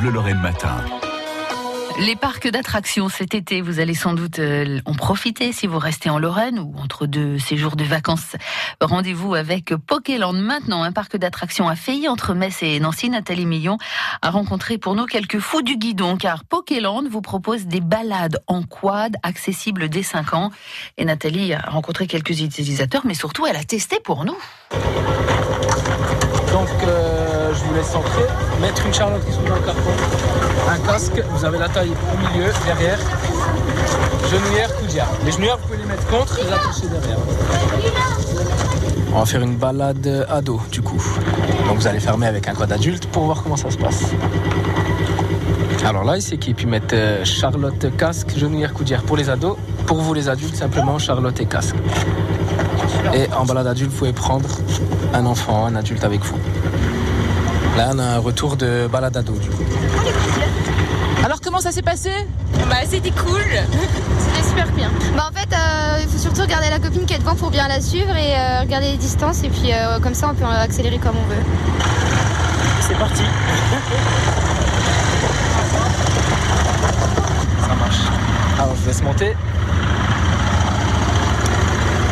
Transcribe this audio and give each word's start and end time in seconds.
Bleu 0.00 0.12
Lorraine 0.12 0.40
Matin. 0.40 0.76
Les 1.98 2.16
parcs 2.16 2.48
d'attractions 2.48 3.10
cet 3.10 3.34
été, 3.34 3.60
vous 3.60 3.80
allez 3.80 3.94
sans 3.94 4.14
doute 4.14 4.38
euh, 4.38 4.80
en 4.86 4.94
profiter 4.94 5.52
si 5.52 5.66
vous 5.66 5.78
restez 5.78 6.08
en 6.08 6.18
Lorraine 6.18 6.58
ou 6.58 6.74
entre 6.78 7.04
deux 7.04 7.38
séjours 7.38 7.76
de 7.76 7.84
vacances. 7.84 8.36
Rendez-vous 8.80 9.34
avec 9.34 9.74
Pokéland 9.76 10.32
maintenant, 10.32 10.82
un 10.82 10.92
parc 10.92 11.18
d'attractions 11.18 11.68
à 11.68 11.76
Feilly 11.76 12.08
entre 12.08 12.32
Metz 12.32 12.62
et 12.62 12.80
Nancy. 12.80 13.10
Nathalie 13.10 13.44
Millon 13.44 13.76
a 14.22 14.30
rencontré 14.30 14.78
pour 14.78 14.94
nous 14.94 15.04
quelques 15.04 15.38
fous 15.38 15.60
du 15.60 15.76
guidon 15.76 16.16
car 16.16 16.44
Pokéland 16.44 17.02
vous 17.10 17.20
propose 17.20 17.66
des 17.66 17.82
balades 17.82 18.42
en 18.46 18.62
quad 18.62 19.16
accessibles 19.22 19.90
dès 19.90 20.02
5 20.02 20.32
ans. 20.32 20.50
Et 20.96 21.04
Nathalie 21.04 21.52
a 21.52 21.60
rencontré 21.60 22.06
quelques 22.06 22.40
utilisateurs 22.40 23.02
mais 23.04 23.14
surtout 23.14 23.46
elle 23.46 23.56
a 23.56 23.64
testé 23.64 23.98
pour 24.02 24.24
nous. 24.24 24.38
Donc 26.52 26.68
euh, 26.84 27.39
je 27.52 27.64
vous 27.64 27.74
laisse 27.74 27.94
entrer, 27.94 28.26
mettre 28.60 28.86
une 28.86 28.94
charlotte 28.94 29.24
qui 29.24 29.32
se 29.32 29.36
trouve 29.36 29.48
dans 29.48 29.56
le 29.56 29.62
carton, 29.62 29.90
un 30.68 30.78
casque, 30.86 31.22
vous 31.30 31.44
avez 31.44 31.58
la 31.58 31.68
taille 31.68 31.90
au 31.90 32.32
milieu, 32.32 32.50
derrière, 32.64 32.98
genouillère, 34.30 34.74
coudière. 34.76 35.06
Les 35.24 35.32
genouillères 35.32 35.58
vous 35.58 35.66
pouvez 35.66 35.78
les 35.78 35.84
mettre 35.84 36.06
contre, 36.06 36.36
les 36.36 36.52
attacher 36.52 36.88
derrière. 36.88 37.18
On 39.12 39.18
va 39.18 39.26
faire 39.26 39.42
une 39.42 39.56
balade 39.56 40.26
ado 40.28 40.60
du 40.70 40.82
coup. 40.82 41.02
Donc 41.66 41.78
vous 41.78 41.86
allez 41.86 42.00
fermer 42.00 42.26
avec 42.26 42.46
un 42.46 42.54
code 42.54 42.70
adulte 42.70 43.06
pour 43.06 43.24
voir 43.24 43.42
comment 43.42 43.56
ça 43.56 43.70
se 43.70 43.78
passe. 43.78 44.04
Alors 45.84 46.04
là, 46.04 46.16
ils 46.16 46.22
s'équipent, 46.22 46.60
ils 46.60 46.68
mettent 46.68 46.92
euh, 46.92 47.24
charlotte, 47.24 47.96
casque, 47.96 48.36
genouillère, 48.36 48.74
coudière 48.74 49.02
pour 49.02 49.16
les 49.16 49.30
ados. 49.30 49.56
Pour 49.86 49.96
vous 50.00 50.14
les 50.14 50.28
adultes, 50.28 50.54
simplement 50.54 50.98
charlotte 50.98 51.40
et 51.40 51.46
casque. 51.46 51.74
Et 53.14 53.32
en 53.32 53.44
balade 53.44 53.66
adulte, 53.66 53.90
vous 53.90 53.98
pouvez 53.98 54.12
prendre 54.12 54.48
un 55.14 55.24
enfant, 55.26 55.66
un 55.66 55.74
adulte 55.74 56.04
avec 56.04 56.20
vous. 56.22 56.36
Là, 57.80 57.88
on 57.94 57.98
a 57.98 58.04
un 58.04 58.18
retour 58.18 58.58
de 58.58 58.86
balade 58.92 59.16
ado 59.16 59.32
du 59.32 59.48
coup. 59.48 59.62
Alors 61.24 61.40
comment 61.40 61.60
ça 61.60 61.72
s'est 61.72 61.80
passé? 61.80 62.10
Bah 62.68 62.76
c'était 62.84 63.10
cool, 63.10 63.40
c'était 64.18 64.46
super 64.46 64.66
bien. 64.72 64.90
Bah 65.16 65.30
en 65.30 65.34
fait, 65.34 65.48
euh, 65.54 66.00
il 66.02 66.08
faut 66.10 66.18
surtout 66.18 66.42
regarder 66.42 66.68
la 66.68 66.78
copine 66.78 67.06
qui 67.06 67.14
est 67.14 67.18
devant 67.18 67.34
pour 67.34 67.50
bien 67.50 67.68
la 67.68 67.80
suivre 67.80 68.14
et 68.14 68.36
euh, 68.36 68.60
regarder 68.60 68.92
les 68.92 68.98
distances 68.98 69.42
et 69.44 69.48
puis 69.48 69.72
euh, 69.72 69.98
comme 69.98 70.12
ça 70.12 70.28
on 70.30 70.34
peut 70.34 70.44
accélérer 70.44 70.98
comme 70.98 71.16
on 71.16 71.26
veut. 71.30 71.42
C'est 72.82 72.98
parti. 72.98 73.22
Ça 77.62 77.74
marche. 77.76 78.02
Alors 78.58 78.74
je 78.82 78.88
laisse 78.88 79.02
monter. 79.02 79.34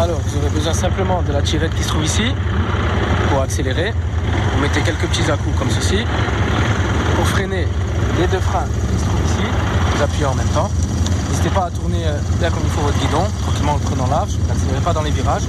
Alors 0.00 0.20
vous 0.24 0.38
aurez 0.38 0.50
besoin 0.50 0.74
simplement 0.74 1.22
de 1.22 1.32
la 1.32 1.42
tirette 1.42 1.74
qui 1.74 1.82
se 1.82 1.88
trouve 1.88 2.04
ici 2.04 2.32
pour 3.36 3.42
accélérer. 3.42 3.92
Vous 4.54 4.62
mettez 4.62 4.80
quelques 4.80 5.06
petits 5.08 5.30
à-coups 5.30 5.58
comme 5.58 5.68
ceci. 5.68 5.98
Pour 7.16 7.26
freiner 7.26 7.68
les 8.18 8.26
deux 8.28 8.40
freins 8.40 8.64
qui 8.64 8.98
se 8.98 9.04
trouvent 9.04 9.26
ici, 9.26 9.46
vous 9.94 10.02
appuyez 10.02 10.24
en 10.24 10.34
même 10.34 10.48
temps. 10.54 10.70
N'hésitez 11.28 11.50
pas 11.50 11.66
à 11.66 11.70
tourner 11.70 12.06
euh, 12.06 12.16
bien 12.40 12.48
comme 12.48 12.62
il 12.64 12.70
faut 12.70 12.80
votre 12.80 12.98
guidon, 12.98 13.24
tranquillement 13.42 13.72
en 13.72 13.74
le 13.74 13.82
prenant 13.82 14.06
large, 14.06 14.30
n'accélérez 14.48 14.80
pas 14.80 14.94
dans 14.94 15.02
les 15.02 15.10
virages. 15.10 15.42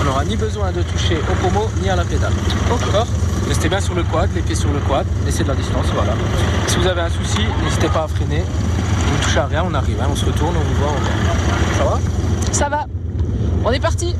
On 0.00 0.04
n'aura 0.04 0.24
ni 0.24 0.34
besoin 0.34 0.72
de 0.72 0.80
toucher 0.80 1.18
au 1.30 1.34
pommeau 1.44 1.68
ni 1.82 1.90
à 1.90 1.96
la 1.96 2.04
pédale. 2.04 2.32
D'accord 2.70 3.06
Restez 3.48 3.68
bien 3.68 3.80
sur 3.82 3.94
le 3.94 4.02
quad, 4.04 4.30
les 4.34 4.40
pieds 4.40 4.54
sur 4.54 4.72
le 4.72 4.78
quad, 4.78 5.04
laissez 5.26 5.42
de 5.42 5.48
la 5.48 5.56
distance, 5.56 5.86
voilà. 5.94 6.14
Si 6.68 6.78
vous 6.78 6.86
avez 6.86 7.02
un 7.02 7.10
souci, 7.10 7.44
n'hésitez 7.62 7.88
pas 7.88 8.04
à 8.04 8.08
freiner. 8.08 8.44
Vous 9.08 9.18
ne 9.18 9.22
touchez 9.22 9.40
à 9.40 9.46
rien, 9.46 9.62
on 9.70 9.74
arrive, 9.74 10.00
hein, 10.00 10.08
on 10.10 10.16
se 10.16 10.24
retourne, 10.24 10.54
on 10.56 10.64
vous 10.68 10.80
voit, 10.80 10.94
on. 10.96 11.78
Ça 11.78 11.84
va 11.84 12.00
Ça 12.50 12.68
va. 12.70 12.86
On 13.62 13.72
est 13.72 13.80
parti. 13.80 14.16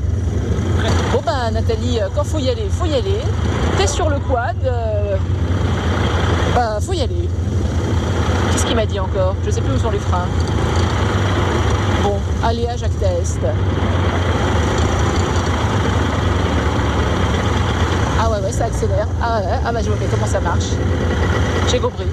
Bon 1.11 1.21
ben 1.25 1.51
Nathalie, 1.51 1.99
euh, 2.01 2.07
quand 2.15 2.23
faut 2.23 2.39
y 2.39 2.49
aller, 2.49 2.67
faut 2.69 2.85
y 2.85 2.93
aller. 2.95 3.19
T'es 3.77 3.87
sur 3.87 4.09
le 4.09 4.19
quad. 4.19 4.55
euh, 4.65 5.15
Bah 6.55 6.77
faut 6.81 6.93
y 6.93 7.01
aller. 7.01 7.29
Qu'est-ce 8.51 8.65
qu'il 8.65 8.75
m'a 8.75 8.85
dit 8.85 8.99
encore? 8.99 9.35
Je 9.45 9.51
sais 9.51 9.61
plus 9.61 9.73
où 9.75 9.79
sont 9.79 9.91
les 9.91 9.99
freins. 9.99 10.27
Bon, 12.03 12.17
allez 12.43 12.67
à 12.67 12.77
Jacques 12.77 12.97
Test. 12.99 13.39
Ah 18.21 18.29
ouais 18.31 18.39
ouais 18.43 18.51
ça 18.51 18.65
accélère. 18.65 19.07
Ah 19.21 19.39
ouais, 19.39 19.59
ah 19.65 19.71
bah 19.71 19.79
je 19.83 19.89
vois 19.89 19.97
comment 20.11 20.25
ça 20.27 20.39
marche. 20.39 20.69
J'ai 21.69 21.79
compris. 21.79 22.07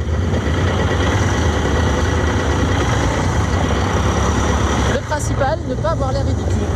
Le 4.95 5.01
principal, 5.01 5.59
ne 5.69 5.75
pas 5.75 5.91
avoir 5.91 6.13
l'air 6.13 6.25
ridicule. 6.25 6.67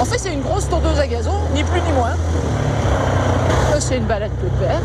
En 0.00 0.04
fait, 0.04 0.18
c'est 0.18 0.32
une 0.32 0.42
grosse 0.42 0.68
tondeuse 0.68 0.98
à 0.98 1.06
gazon, 1.08 1.32
ni 1.54 1.64
plus 1.64 1.80
ni 1.80 1.92
moins. 1.92 2.12
C'est 3.80 3.96
une 3.96 4.04
balade 4.04 4.30
pépère. 4.32 4.78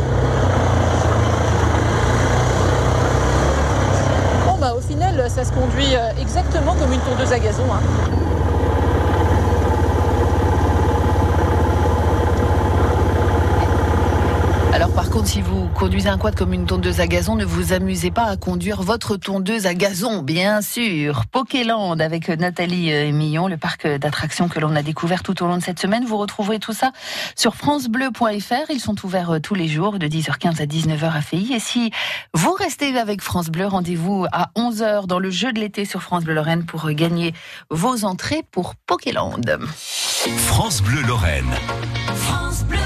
Bon, 4.48 4.58
bah, 4.60 4.74
au 4.76 4.82
final, 4.82 5.24
ça 5.30 5.44
se 5.44 5.52
conduit 5.52 5.96
euh, 5.96 6.10
exactement 6.20 6.74
comme 6.80 6.92
une 6.94 7.00
tondeuse 7.02 7.32
à 7.32 7.40
gazon. 7.40 7.64
hein. 7.72 7.82
Par 14.96 15.10
contre, 15.10 15.28
si 15.28 15.42
vous 15.42 15.68
conduisez 15.76 16.08
un 16.08 16.18
quad 16.18 16.36
comme 16.36 16.54
une 16.54 16.66
tondeuse 16.66 17.02
à 17.02 17.08
gazon, 17.08 17.36
ne 17.36 17.44
vous 17.44 17.74
amusez 17.74 18.12
pas 18.12 18.24
à 18.24 18.38
conduire 18.38 18.82
votre 18.82 19.18
tondeuse 19.18 19.66
à 19.66 19.74
gazon, 19.74 20.22
bien 20.22 20.62
sûr. 20.62 21.24
Pokéland 21.32 22.00
avec 22.00 22.30
Nathalie 22.30 22.94
euh, 22.94 23.12
Millon, 23.12 23.48
le 23.48 23.58
parc 23.58 23.86
d'attractions 23.86 24.48
que 24.48 24.60
l'on 24.60 24.74
a 24.74 24.84
découvert 24.84 25.22
tout 25.22 25.44
au 25.44 25.48
long 25.48 25.58
de 25.58 25.64
cette 25.64 25.80
semaine. 25.80 26.06
Vous 26.06 26.16
retrouverez 26.16 26.60
tout 26.60 26.72
ça 26.72 26.92
sur 27.36 27.56
francebleu.fr. 27.56 28.70
Ils 28.70 28.80
sont 28.80 28.96
ouverts 29.06 29.32
euh, 29.32 29.40
tous 29.40 29.54
les 29.54 29.68
jours 29.68 30.00
de 30.00 30.08
10h15 30.08 30.62
à 30.62 30.66
19h 30.66 31.12
à 31.12 31.22
Feilly. 31.22 31.54
Et 31.54 31.60
si 31.60 31.92
vous 32.34 32.54
restez 32.54 32.98
avec 32.98 33.22
France 33.22 33.48
Bleu, 33.48 33.68
rendez-vous 33.68 34.26
à 34.32 34.52
11h 34.56 35.08
dans 35.08 35.20
le 35.20 35.30
jeu 35.30 35.52
de 35.52 35.60
l'été 35.60 35.84
sur 35.84 36.02
France 36.02 36.24
Bleu 36.24 36.36
Lorraine 36.36 36.66
pour 36.66 36.86
euh, 36.86 36.94
gagner 36.94 37.34
vos 37.70 38.06
entrées 38.06 38.44
pour 38.50 38.76
Pokéland. 38.76 39.42
France 40.48 40.82
Bleu 40.82 41.02
Lorraine. 41.02 41.52
France 42.16 42.64
Bleu. 42.64 42.85